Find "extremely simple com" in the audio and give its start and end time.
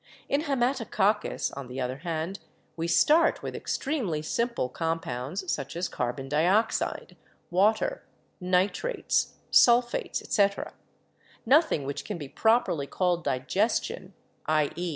3.55-4.99